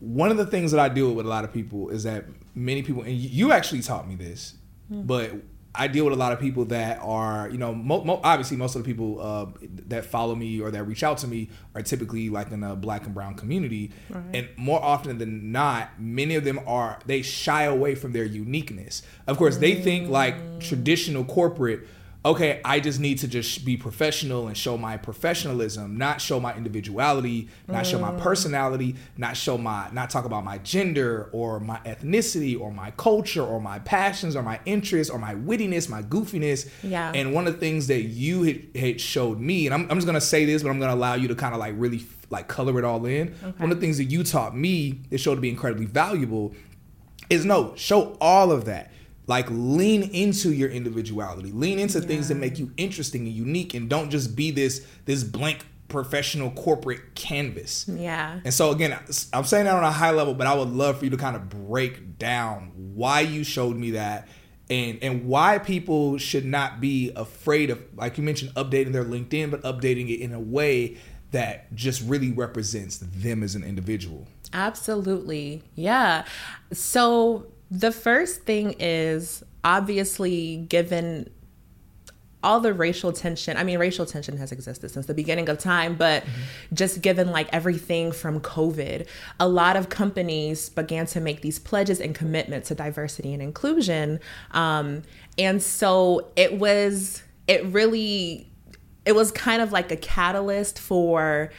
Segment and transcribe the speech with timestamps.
[0.00, 2.82] One of the things that I deal with a lot of people is that many
[2.82, 4.54] people, and you actually taught me this,
[4.90, 5.32] but
[5.74, 8.74] I deal with a lot of people that are, you know, mo- mo- obviously most
[8.74, 9.46] of the people uh,
[9.88, 13.04] that follow me or that reach out to me are typically like in a black
[13.04, 13.90] and brown community,
[14.32, 19.02] and more often than not, many of them are they shy away from their uniqueness.
[19.26, 21.86] Of course, they think like traditional corporate.
[22.24, 26.54] Okay, I just need to just be professional and show my professionalism, not show my
[26.56, 28.18] individuality, not show my mm.
[28.18, 33.42] personality, not show my not talk about my gender or my ethnicity or my culture
[33.42, 36.68] or my passions or my interests or my wittiness, my goofiness.
[36.82, 37.12] Yeah.
[37.14, 40.06] And one of the things that you had, had showed me, and I'm, I'm just
[40.06, 42.78] gonna say this, but I'm gonna allow you to kind of like really like color
[42.80, 43.28] it all in.
[43.58, 46.52] One of the things that you taught me that showed to be incredibly valuable
[47.30, 48.90] is no, show all of that.
[49.28, 53.88] Like lean into your individuality, lean into things that make you interesting and unique, and
[53.88, 57.86] don't just be this this blank professional corporate canvas.
[57.88, 58.40] Yeah.
[58.44, 58.98] And so again,
[59.32, 61.36] I'm saying that on a high level, but I would love for you to kind
[61.36, 64.28] of break down why you showed me that
[64.70, 69.50] and and why people should not be afraid of like you mentioned updating their LinkedIn,
[69.50, 70.96] but updating it in a way
[71.30, 74.26] that just really represents them as an individual.
[74.52, 75.62] Absolutely.
[75.74, 76.24] Yeah.
[76.72, 81.28] So the first thing is obviously given
[82.42, 83.56] all the racial tension.
[83.56, 86.24] I mean, racial tension has existed since the beginning of time, but
[86.72, 89.06] just given like everything from COVID,
[89.40, 94.20] a lot of companies began to make these pledges and commitments to diversity and inclusion.
[94.52, 95.02] Um,
[95.36, 98.48] and so it was, it really,
[99.04, 101.50] it was kind of like a catalyst for,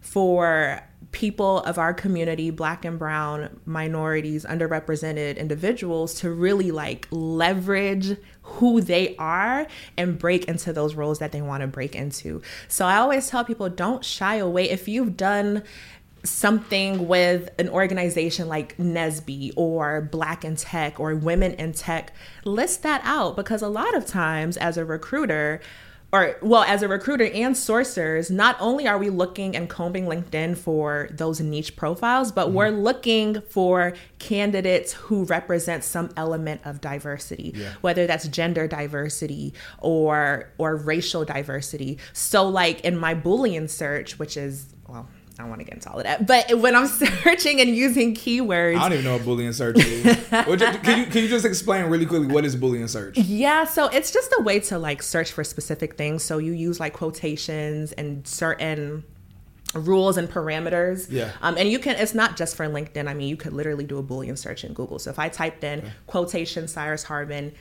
[0.00, 0.80] for
[1.12, 8.80] people of our community, black and brown minorities, underrepresented individuals to really like leverage who
[8.80, 9.66] they are
[9.96, 12.42] and break into those roles that they want to break into.
[12.66, 15.62] So I always tell people don't shy away if you've done
[16.24, 22.12] something with an organization like NSBE or Black in Tech or Women in Tech,
[22.44, 25.60] list that out because a lot of times as a recruiter,
[26.10, 30.56] or well, as a recruiter and sourcers, not only are we looking and combing LinkedIn
[30.56, 32.80] for those niche profiles, but we're mm-hmm.
[32.80, 40.76] looking for candidates who represent some element of diversity, whether that's gender diversity or or
[40.76, 41.98] racial diversity.
[42.14, 45.88] So like in my Boolean search, which is well, I don't want to get into
[45.88, 46.86] all of that, but when I'm
[47.22, 50.02] searching and using keywords, I don't even know what Boolean search is.
[50.02, 53.16] Can, you, can you just explain really quickly what is Boolean search?
[53.16, 56.24] Yeah, so it's just a way to like search for specific things.
[56.24, 59.04] So you use like quotations and certain
[59.74, 61.06] rules and parameters.
[61.10, 61.30] Yeah.
[61.40, 63.06] Um, and you can, it's not just for LinkedIn.
[63.06, 64.98] I mean, you could literally do a Boolean search in Google.
[64.98, 67.52] So if I typed in quotation Cyrus Harbin,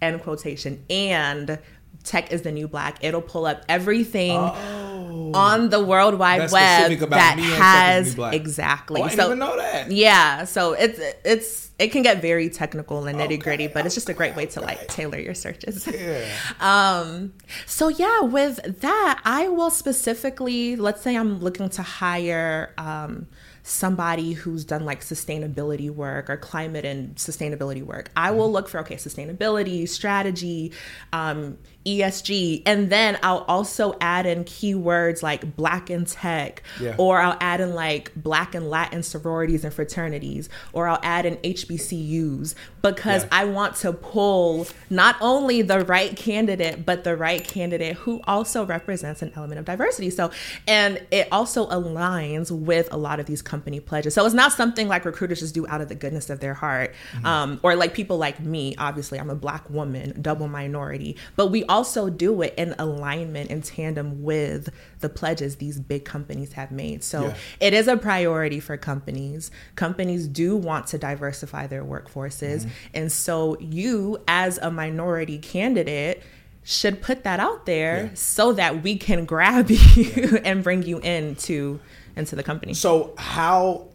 [0.00, 1.58] end quotation, and
[2.04, 7.38] tech is the new black, it'll pull up everything on the World Wide Web that
[7.38, 9.00] has exactly.
[9.00, 9.90] Oh, I didn't even know that.
[9.90, 13.94] Yeah, so it's it's it can get very technical and nitty gritty, Okay, but it's
[13.94, 14.76] just a great way to okay.
[14.76, 15.86] like tailor your searches.
[15.86, 16.24] Yeah.
[16.60, 17.32] Um,
[17.66, 23.26] so yeah, with that, I will specifically, let's say I'm looking to hire um,
[23.62, 28.10] somebody who's done like sustainability work or climate and sustainability work.
[28.16, 30.72] I will look for okay, sustainability, strategy,
[31.12, 36.94] um, ESG, and then I'll also add in keywords like Black and tech, Yeah.
[36.98, 41.36] or I'll add in like Black and Latin sororities and fraternities, or I'll add in
[41.44, 43.28] HBCUs because Yeah.
[43.32, 48.64] I want to pull not only the right candidate, but the right candidate who also
[48.64, 50.10] represents an element of diversity.
[50.10, 50.30] So,
[50.66, 54.14] and it also aligns with a lot of these company pledges.
[54.14, 56.94] So it's not something like recruiters just do out of the goodness of their heart,
[57.24, 58.74] um, or like people like me.
[58.78, 63.62] Obviously, I'm a black woman, double minority, but we also do it in alignment and
[63.64, 64.68] tandem with
[65.00, 67.02] the pledges these big companies have made.
[67.04, 67.34] So Yeah.
[67.66, 69.50] it is a priority for companies.
[69.76, 72.60] Companies do want to diversify their workforces.
[72.60, 72.98] Mm-hmm.
[72.98, 76.22] And so you, as a minority candidate,
[76.62, 78.14] should put that out there Yeah.
[78.14, 81.80] so that we can grab you and bring you into
[82.16, 82.72] into the company.
[82.74, 83.88] So how?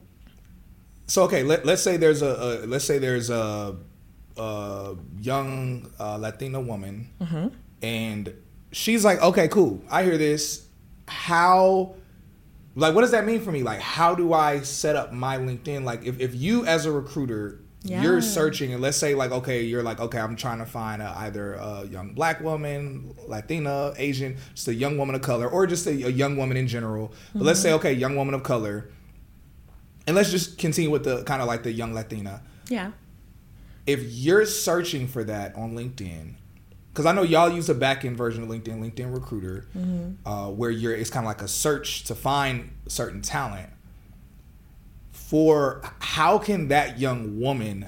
[1.08, 3.75] So okay, let, let's say there's a, a let's say there's a,
[4.38, 7.48] a young uh, Latina woman, Mm-hmm.
[7.81, 8.34] And
[8.72, 10.68] she's like, okay, cool, I hear this.
[11.08, 11.96] How?
[12.76, 13.64] Like, what does that mean for me?
[13.64, 15.84] Like, how do I set up my LinkedIn?
[15.84, 18.02] Like, if, if you as a recruiter, Yeah.
[18.04, 21.14] you're searching, and let's say, like, okay, you're like, okay, I'm trying to find a,
[21.18, 25.88] either a young black woman, Latina, Asian, just a young woman of color, or just
[25.88, 27.12] a, a young woman in general.
[27.34, 27.80] But let's say, mm-hmm.
[27.80, 28.90] okay, young woman of color,
[30.06, 32.42] and let's just continue with the kind of like the young Latina.
[32.70, 32.92] Yeah.
[33.86, 36.36] If you're searching for that on LinkedIn,
[36.91, 39.65] because I know y'all use a back end version of LinkedIn, LinkedIn Recruiter,
[40.25, 43.69] uh, where you're it's kind of like a search to find certain talent.
[45.12, 47.86] For how can that young woman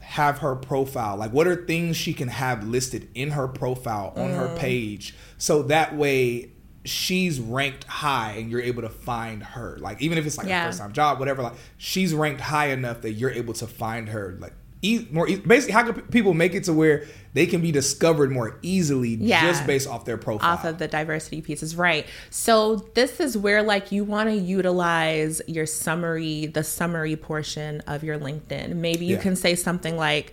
[0.00, 1.16] have her profile?
[1.16, 5.62] Like, what are things she can have listed in her profile on her page so
[5.64, 6.50] that way
[6.84, 9.76] she's ranked high and you're able to find her?
[9.80, 10.64] Like, even if it's like Yeah.
[10.64, 14.08] a first time job, whatever, like she's ranked high enough that you're able to find
[14.08, 14.36] her.
[14.40, 17.60] Like, e- more e- basically, how can p- people make it to where they can
[17.60, 19.42] be discovered more easily Yeah.
[19.42, 20.50] just based off their profile?
[20.52, 25.40] off of the diversity pieces right so this is where like you want to utilize
[25.46, 29.22] your summary the summary portion of your linkedin maybe you Yeah.
[29.22, 30.32] can say something like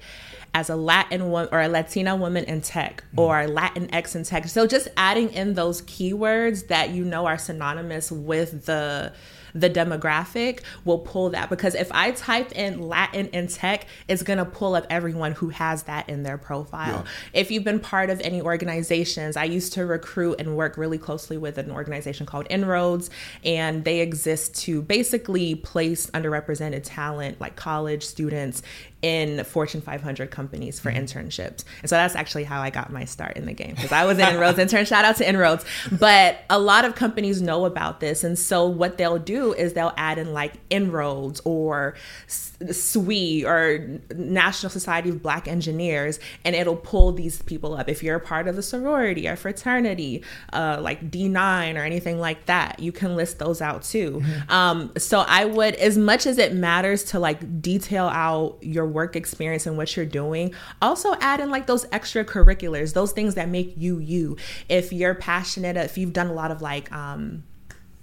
[0.53, 3.19] as a Latin woman or a Latina woman in tech mm-hmm.
[3.19, 4.47] or Latinx in tech.
[4.47, 9.13] So just adding in those keywords that you know are synonymous with the
[9.53, 14.45] the demographic will pull that because if I type in Latin in tech, it's gonna
[14.45, 17.03] pull up everyone who has that in their profile.
[17.05, 17.41] Yeah.
[17.41, 21.37] If you've been part of any organizations, I used to recruit and work really closely
[21.37, 23.09] with an organization called Inroads,
[23.43, 28.61] and they exist to basically place underrepresented talent, like college students,
[29.01, 31.03] in Fortune 500 companies for mm-hmm.
[31.03, 31.63] internships.
[31.81, 34.17] And so that's actually how I got my start in the game because I was
[34.17, 34.85] in Inroads intern.
[34.85, 35.65] Shout out to Inroads.
[35.91, 38.23] But a lot of companies know about this.
[38.23, 41.95] And so what they'll do is they'll add in like Inroads or
[42.27, 47.89] SWE or National Society of Black Engineers, and it'll pull these people up.
[47.89, 50.23] If you're a part of the sorority or fraternity,
[50.53, 54.23] uh, like D9 or anything like that, you can list those out too.
[54.49, 59.15] Um, so I would, as much as it matters to like detail out your work
[59.15, 63.73] experience and what you're doing, also add in like those extracurriculars, those things that make
[63.77, 64.37] you you.
[64.69, 67.43] If you're passionate, if you've done a lot of like, um,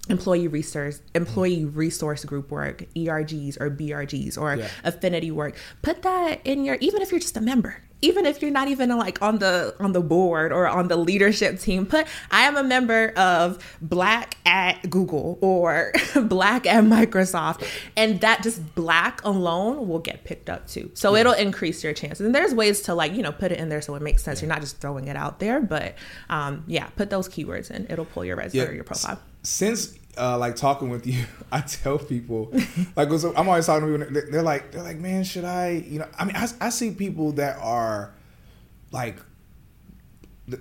[0.09, 4.69] employee resource employee resource group work ergs or brgs or Yeah.
[4.85, 8.51] affinity work put that in your even if you're just a member even if you're
[8.51, 12.43] not even like on the on the board or on the leadership team put i
[12.43, 15.93] am a member of black at google or
[16.23, 20.91] black at microsoft and that just black alone will get picked up too.
[20.95, 22.25] So it'll increase your chances.
[22.25, 24.41] And there's ways to like you know put it in there so it makes sense.
[24.41, 25.95] You're not just throwing it out there but
[26.29, 27.87] um yeah put those keywords in.
[27.91, 29.19] It'll pull your resume or your profile.
[29.43, 32.53] Since uh, like talking with you, I tell people
[32.97, 34.13] like I'm always talking to people.
[34.13, 35.71] They're, they're like they're like, man, should I?
[35.71, 38.13] You know, I mean, I, I see people that are
[38.91, 39.19] like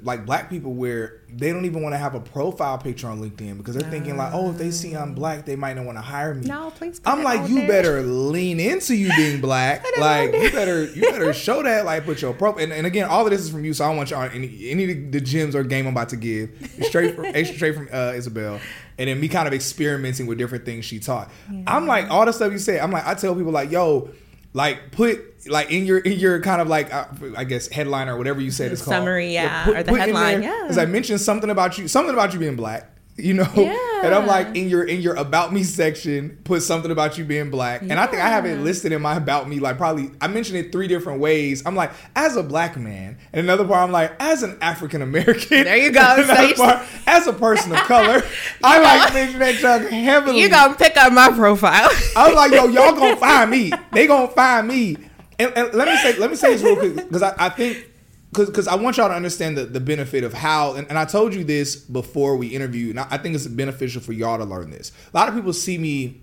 [0.01, 3.57] like black people where they don't even want to have a profile picture on LinkedIn
[3.57, 6.01] because they're thinking like, oh, if they see I'm black, they might not want to
[6.01, 6.47] hire me.
[6.47, 7.67] No, please I'm like, you there.
[7.67, 9.83] better lean into you being black.
[9.99, 11.83] like you better you better show that.
[11.83, 12.63] Like put your profile.
[12.63, 14.69] And, and again, all of this is from you, so I don't want y'all any
[14.69, 16.51] any of the gems or game I'm about to give.
[16.77, 18.61] It's straight from extra straight from uh, Isobel.
[18.97, 21.29] And then me kind of experimenting with different things she taught.
[21.67, 22.79] I'm like all the stuff you said.
[22.79, 24.11] I'm like I tell people like, yo,
[24.53, 27.05] like put like in your in your kind of like uh,
[27.35, 30.41] I guess headline or whatever you said it's called Summary, yeah, or the in headline,
[30.41, 30.61] there, yeah.
[30.63, 32.92] Because I mentioned something about you, something about you being black.
[33.17, 33.47] you know?
[33.55, 34.05] Yeah.
[34.05, 37.51] and i'm like in your in your about me section put something about you being
[37.51, 37.81] black.
[37.81, 37.91] Yeah.
[37.91, 40.57] and i think i have it listed in my about me like probably i mentioned
[40.57, 41.63] it three different ways.
[41.65, 45.63] I'm like as a black man and another part i'm like as an african american
[45.63, 46.01] there you go.
[46.57, 48.23] part, as a person of color
[48.63, 50.39] i like mention that junk heavily.
[50.39, 51.89] You gonna pick up my profile.
[52.15, 53.71] I was like yo y'all gonna find me.
[53.91, 54.97] They gonna find me.
[55.39, 57.89] And, and let me say let me say this real quick because I, I think
[58.33, 61.05] because because I want y'all to understand the, the benefit of how, and, and I
[61.05, 64.43] told you this before we interviewed, and I, I, think it's beneficial for y'all to
[64.43, 64.91] learn this.
[65.13, 66.21] A lot of people see me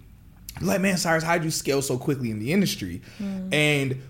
[0.60, 3.00] like, man, Cyrus, how'd you scale so quickly in the industry?
[3.18, 3.54] Mm.
[3.54, 4.02] And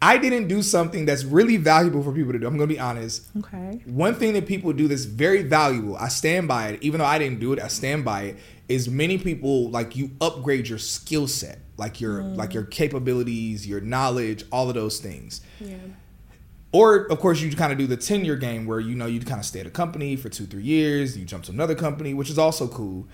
[0.00, 2.46] I didn't do something that's really valuable for people to do.
[2.46, 3.28] I'm gonna be honest.
[3.38, 3.82] Okay.
[3.84, 7.18] One thing that people do that's very valuable, I stand by it, even though I
[7.18, 11.28] didn't do it, I stand by it, is many people like you upgrade your skill
[11.28, 12.36] set, like your mm.
[12.36, 15.42] like your capabilities, your knowledge, all of those things.
[15.60, 15.76] Yeah
[16.74, 19.38] or of course, you kind of do the tenure game where you know you kind
[19.38, 22.28] of stay at a company for two, three years, you jump to another company, which
[22.28, 23.06] is also cool.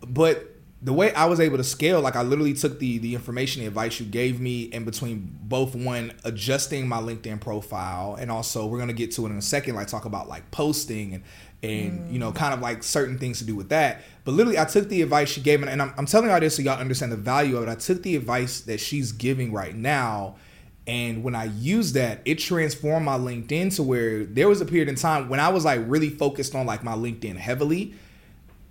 [0.00, 3.60] But the way I was able to scale, like I literally took the the information,
[3.60, 8.64] the advice you gave me, in between both one adjusting my LinkedIn profile, and also
[8.64, 11.24] we're gonna get to it in a second, like talk about like posting and
[11.62, 12.12] and mm.
[12.14, 14.00] you know kind of like certain things to do with that.
[14.24, 16.56] But literally, I took the advice she gave me, and I'm, I'm telling y'all this
[16.56, 17.68] so y'all understand the value of it.
[17.68, 20.36] I took the advice that she's giving right now
[20.88, 24.88] and when I used that, it transformed my LinkedIn to where there was a period
[24.88, 27.94] in time when I was like really focused on like my LinkedIn heavily.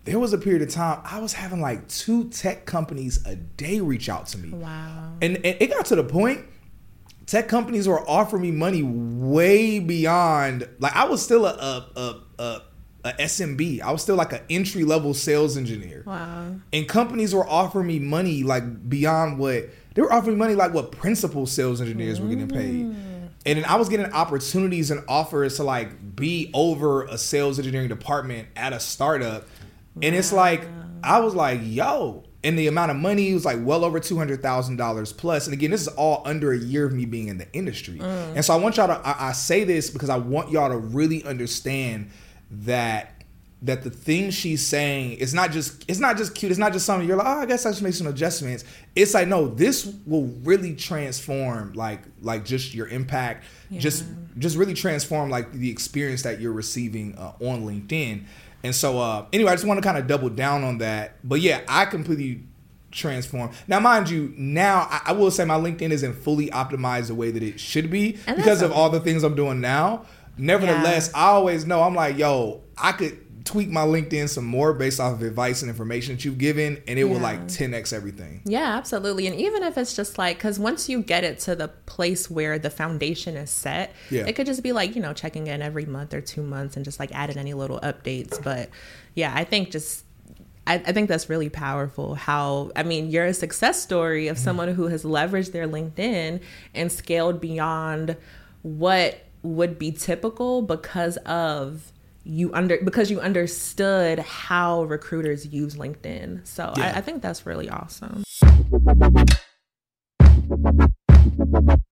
[0.06, 3.82] There was a period of time I was having like two tech companies a day
[3.82, 4.50] reach out to me.
[4.50, 5.14] Wow.
[5.22, 6.44] And, and it got to the point
[7.28, 12.42] tech companies were offering me money way beyond like I was still a a a,
[12.42, 12.62] a,
[13.04, 13.82] a SMB.
[13.82, 16.02] I was still like an entry level sales engineer.
[16.08, 16.56] Wow.
[16.74, 20.92] And companies were offering me money like beyond what they were offering money like what
[20.92, 22.86] principal sales engineers were getting paid.
[22.86, 23.30] Mm.
[23.48, 27.88] And then I was getting opportunities and offers to like be over a sales engineering
[27.88, 29.48] department at a startup.
[30.04, 30.68] And it's like
[31.02, 34.44] I was like, yo, and the amount of money was like well over two hundred
[34.44, 35.48] thousand dollars plus.
[35.48, 37.98] And again, this is all under a year of me being in the industry.
[37.98, 38.36] Mm.
[38.36, 40.78] And so I want y'all to I, I say this because I want y'all to
[40.78, 42.12] really understand
[42.52, 43.17] that
[43.64, 46.52] that the thing she's saying is not just it's not just cute.
[46.52, 48.64] It's not just something you're like, oh, I guess I should make some adjustments.
[48.96, 53.80] It's like, no, this will really transform like like just your impact, yeah.
[53.80, 54.06] just
[54.38, 58.26] just really transform like the experience that you're receiving uh, on LinkedIn.
[58.64, 61.16] And so uh anyway, I just want to kind of double down on that.
[61.24, 62.44] But yeah, I completely
[62.92, 63.52] transform.
[63.68, 67.32] Now, mind you, now I, I will say my LinkedIn isn't fully optimized the way
[67.32, 70.06] that it should be and because of all the things I'm doing now.
[70.38, 71.20] Nevertheless, yeah.
[71.20, 75.14] I always know I'm like, yo, I could tweak my LinkedIn some more based off
[75.14, 77.12] of advice and information that you've given, and it yeah.
[77.12, 78.42] will like 10x everything.
[78.46, 79.28] Yeah, absolutely.
[79.28, 82.60] And even if it's just like, because once you get it to the place where
[82.60, 84.26] the foundation is set, yeah.
[84.28, 86.86] it could just be like, you know, checking in every month or two months and
[86.86, 88.42] just like adding any little updates.
[88.44, 88.70] But
[89.16, 90.04] yeah, I think just
[90.68, 92.16] I, think that's really powerful.
[92.16, 94.44] How, I mean, you're a success story of mm-hmm.
[94.44, 96.42] someone who has leveraged their LinkedIn
[96.76, 98.18] and scaled beyond
[98.64, 101.94] what would be typical because of
[102.28, 106.46] you under because you understood how recruiters use LinkedIn.
[106.46, 106.94] So yeah.
[106.94, 108.24] I, I think that's really awesome.